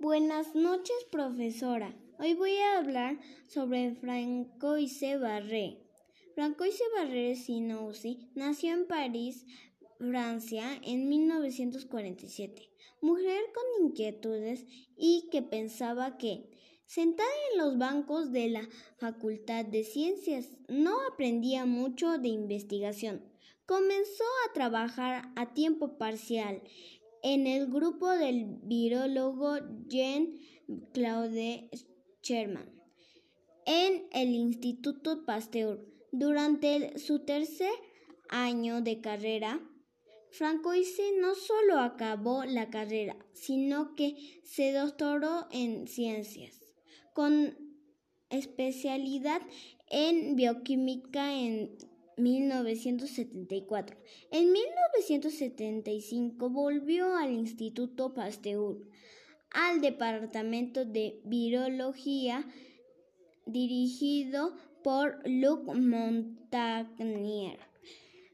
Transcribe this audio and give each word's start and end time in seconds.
Buenas 0.00 0.54
noches, 0.54 0.94
profesora. 1.10 1.92
Hoy 2.20 2.34
voy 2.34 2.56
a 2.56 2.78
hablar 2.78 3.18
sobre 3.48 3.96
Francois 3.96 5.00
Barré. 5.20 5.82
Francois 6.36 6.80
Barré 6.94 7.34
Sinoussi 7.34 8.30
nació 8.36 8.74
en 8.74 8.86
París, 8.86 9.44
Francia, 9.98 10.78
en 10.84 11.08
1947. 11.08 12.70
Mujer 13.00 13.42
con 13.52 13.86
inquietudes 13.86 14.66
y 14.96 15.28
que 15.32 15.42
pensaba 15.42 16.16
que, 16.16 16.48
sentada 16.86 17.28
en 17.50 17.58
los 17.58 17.76
bancos 17.76 18.30
de 18.30 18.50
la 18.50 18.68
Facultad 18.98 19.64
de 19.64 19.82
Ciencias, 19.82 20.58
no 20.68 20.96
aprendía 21.12 21.66
mucho 21.66 22.18
de 22.18 22.28
investigación. 22.28 23.24
Comenzó 23.66 24.24
a 24.46 24.52
trabajar 24.52 25.32
a 25.34 25.52
tiempo 25.52 25.98
parcial 25.98 26.62
en 27.22 27.46
el 27.46 27.66
grupo 27.66 28.08
del 28.10 28.58
virólogo 28.62 29.58
Jean-Claude 29.88 31.70
Sherman 32.22 32.78
en 33.68 34.06
el 34.12 34.34
Instituto 34.34 35.26
Pasteur. 35.26 35.84
Durante 36.10 36.98
su 36.98 37.26
tercer 37.26 37.70
año 38.30 38.80
de 38.80 39.02
carrera, 39.02 39.60
Francoise 40.30 41.12
no 41.20 41.34
solo 41.34 41.78
acabó 41.78 42.44
la 42.44 42.70
carrera, 42.70 43.16
sino 43.34 43.94
que 43.94 44.40
se 44.42 44.72
doctoró 44.72 45.48
en 45.50 45.86
ciencias, 45.86 46.60
con 47.12 47.56
especialidad 48.30 49.42
en 49.90 50.34
bioquímica 50.34 51.34
en 51.34 51.76
1974. 52.18 53.96
En 54.30 54.52
1975 54.52 56.50
volvió 56.50 57.16
al 57.16 57.32
Instituto 57.32 58.14
Pasteur, 58.14 58.76
al 59.50 59.80
Departamento 59.80 60.84
de 60.84 61.20
Virología 61.24 62.46
dirigido 63.46 64.54
por 64.82 65.26
Luc 65.26 65.74
Montagnier. 65.74 67.58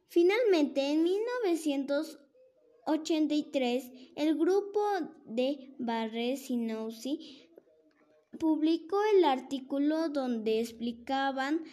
Finalmente, 0.09 0.91
en 0.93 1.05
1983, 1.05 3.93
el 4.17 4.37
grupo 4.37 4.81
de 5.27 5.73
Barré-Sinoussi 5.79 7.45
publicó 8.39 8.99
el 9.17 9.25
artículo 9.25 10.09
donde 10.09 10.61
explicaban 10.61 11.65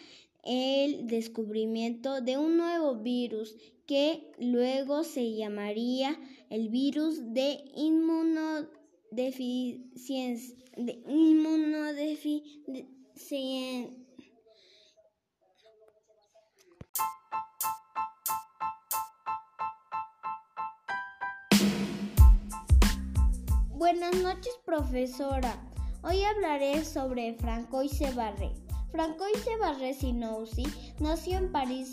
el 0.42 1.06
descubrimiento 1.06 2.20
de 2.20 2.38
un 2.38 2.56
nuevo 2.56 2.96
virus 2.96 3.54
que 3.86 4.32
luego 4.38 5.04
se 5.04 5.34
llamaría 5.34 6.18
el 6.50 6.68
virus 6.68 7.32
de 7.32 7.62
inmunodeficiencia. 7.76 10.56
De 10.74 11.02
Buenas 23.70 24.16
noches, 24.22 24.52
profesora. 24.64 25.60
Hoy 26.02 26.22
hablaré 26.22 26.82
sobre 26.84 27.34
Francois 27.34 28.00
Barré. 28.14 28.52
Francois 28.92 29.32
Barré-Sinoussi 29.58 30.64
nació 31.00 31.38
en 31.38 31.50
París, 31.50 31.92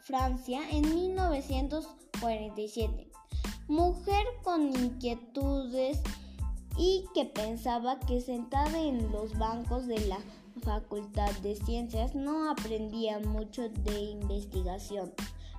Francia, 0.00 0.60
en 0.68 0.92
1947. 0.92 3.08
Mujer 3.68 4.26
con 4.42 4.76
inquietudes 4.76 6.00
y 6.76 7.04
que 7.14 7.26
pensaba 7.26 8.00
que 8.00 8.20
sentada 8.20 8.80
en 8.80 9.12
los 9.12 9.38
bancos 9.38 9.86
de 9.86 10.04
la 10.08 10.18
Facultad 10.64 11.30
de 11.42 11.54
Ciencias 11.54 12.16
no 12.16 12.50
aprendía 12.50 13.20
mucho 13.20 13.68
de 13.68 14.00
investigación. 14.00 15.12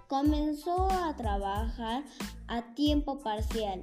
Comenzó 0.09 0.91
a 0.91 1.16
trabajar 1.16 2.03
a 2.47 2.75
tiempo 2.75 3.19
parcial 3.19 3.81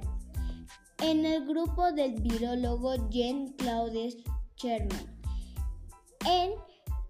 en 1.01 1.25
el 1.25 1.47
grupo 1.47 1.91
del 1.91 2.21
virólogo 2.21 3.09
Jean-Claude 3.09 4.15
Sherman 4.57 5.19
en 6.27 6.51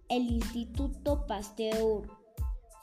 el 0.09 0.29
Instituto 0.31 1.25
Pasteur. 1.27 2.09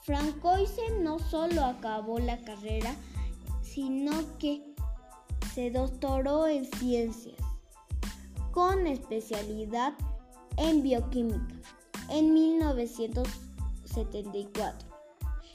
Francoise 0.01 0.81
no 1.01 1.19
solo 1.19 1.65
acabó 1.65 2.19
la 2.19 2.37
carrera, 2.39 2.95
sino 3.61 4.13
que 4.39 4.63
se 5.53 5.69
doctoró 5.71 6.47
en 6.47 6.63
ciencias, 6.65 7.35
con 8.51 8.87
especialidad 8.87 9.93
en 10.55 10.81
bioquímica, 10.81 11.53
en 12.09 12.33
1974. 12.33 14.87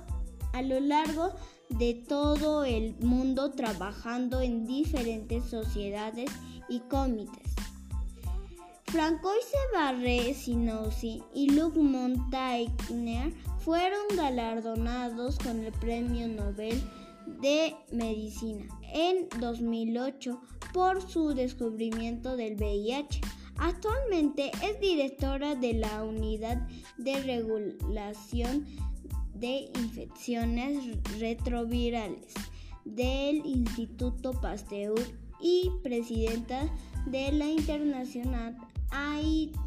a 0.55 0.62
lo 0.62 0.81
largo 0.81 1.34
de 1.69 1.93
todo 1.93 2.65
el 2.65 2.97
mundo 3.00 3.50
trabajando 3.50 4.41
en 4.41 4.67
diferentes 4.67 5.44
sociedades 5.44 6.31
y 6.71 6.81
comités. 6.81 7.48
Francoise 8.91 9.54
Barré 9.75 10.32
Sinoussi 10.32 11.22
y 11.34 11.50
Luc 11.50 11.76
Montagnier 11.76 13.35
fueron 13.58 14.00
galardonados 14.17 15.38
con 15.38 15.62
el 15.62 15.73
Premio 15.73 16.26
Nobel 16.26 16.82
de 17.43 17.76
Medicina 17.93 18.64
en 18.94 19.29
2008 19.40 20.40
por 20.73 21.02
su 21.02 21.35
descubrimiento 21.35 22.35
del 22.35 22.55
VIH. 22.55 23.20
Actualmente 23.58 24.50
es 24.62 24.81
directora 24.81 25.55
de 25.55 25.75
la 25.75 26.02
Unidad 26.02 26.67
de 26.96 27.20
Regulación 27.23 28.64
de 29.34 29.70
Infecciones 29.79 30.96
Retrovirales 31.19 32.32
del 32.87 33.44
Instituto 33.44 34.32
Pasteur 34.41 34.99
y 35.41 35.70
presidenta 35.82 36.70
de 37.06 37.32
la 37.32 37.46
Internacional 37.46 38.56
AIDS 38.90 39.58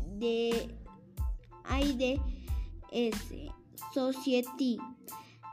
Society, 3.94 4.78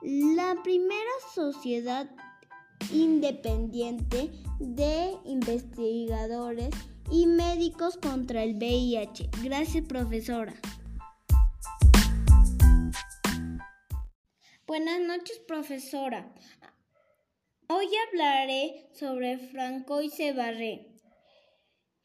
la 0.03 0.57
primera 0.63 1.11
sociedad 1.35 2.09
independiente 2.93 4.31
de 4.61 5.17
investigadores 5.25 6.71
y 7.11 7.27
médicos 7.27 7.97
contra 7.97 8.43
el 8.43 8.55
VIH. 8.55 9.31
Gracias, 9.43 9.85
profesora. 9.87 10.55
Buenas 14.67 15.01
noches, 15.01 15.41
profesora. 15.47 16.33
Hoy 17.69 17.89
hablaré 18.09 18.91
sobre 18.95 19.39
Francois 19.39 20.13
Barré. 20.37 20.98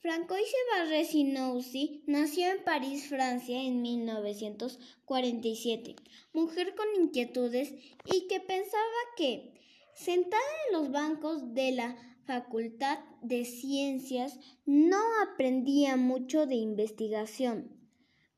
Francois 0.03 0.53
Barré 0.69 1.05
Sinoussi 1.05 2.03
nació 2.07 2.51
en 2.51 2.61
París, 2.65 3.07
Francia, 3.07 3.63
en 3.63 3.81
1947. 3.81 5.95
Mujer 6.33 6.75
con 6.75 6.87
inquietudes 7.01 7.73
y 8.03 8.27
que 8.27 8.41
pensaba 8.41 8.83
que, 9.15 9.53
sentada 9.93 10.43
en 10.67 10.73
los 10.73 10.91
bancos 10.91 11.53
de 11.53 11.71
la 11.71 11.95
Facultad 12.25 12.99
de 13.21 13.45
Ciencias, 13.45 14.37
no 14.65 14.99
aprendía 15.21 15.95
mucho 15.95 16.47
de 16.47 16.55
investigación. 16.55 17.71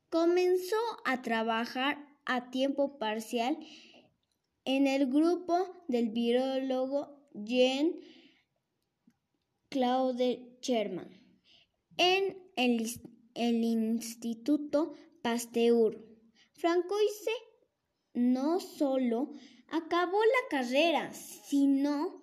Comenzó 0.08 0.76
a 1.04 1.20
trabajar 1.20 1.98
a 2.26 2.52
tiempo 2.52 2.96
parcial 2.96 3.58
en 4.64 4.86
el 4.86 5.08
grupo 5.08 5.84
del 5.88 6.10
virólogo 6.10 7.28
Jean 7.34 7.90
Claude 9.68 10.56
Sherman 10.62 11.25
en 11.96 12.36
el, 12.56 12.88
el 13.34 13.64
Instituto 13.64 14.94
Pasteur. 15.22 16.02
Francoise 16.52 17.30
no 18.14 18.60
solo 18.60 19.32
acabó 19.68 20.18
la 20.22 20.58
carrera, 20.58 21.12
sino 21.12 22.22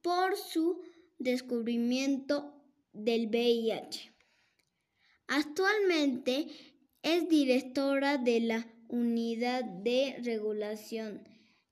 por 0.04 0.36
su 0.36 0.80
descubrimiento 1.18 2.62
del 2.92 3.28
VIH. 3.28 4.12
Actualmente 5.26 6.48
es 7.02 7.28
directora 7.30 8.18
de 8.18 8.40
la 8.40 8.70
Unidad 8.88 9.64
de 9.64 10.16
Regulación 10.22 11.26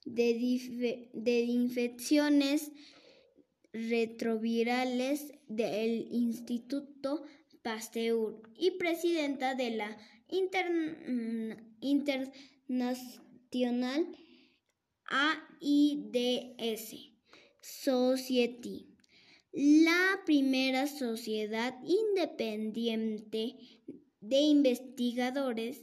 de, 0.06 1.44
infecciones 1.46 2.72
retrovirales 3.74 5.34
del 5.46 6.08
Instituto 6.10 7.22
Pasteur 7.62 8.40
y 8.56 8.70
presidenta 8.72 9.54
de 9.54 9.70
la 9.72 9.96
Internacional 11.80 14.16
AIDS 15.04 17.11
Society, 17.62 18.88
la 19.52 20.20
primera 20.26 20.86
sociedad 20.86 21.74
independiente 21.84 23.56
de 24.20 24.40
investigadores 24.40 25.82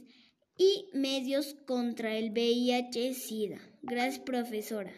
y 0.58 0.86
medios 0.92 1.56
contra 1.66 2.16
el 2.16 2.32
VIH-Sida. 2.32 3.60
Gracias, 3.82 4.18
profesora. 4.20 4.92